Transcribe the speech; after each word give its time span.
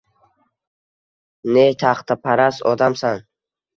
Ne 1.57 1.67
taxtaparast 1.83 2.67
odamsan. 2.73 3.25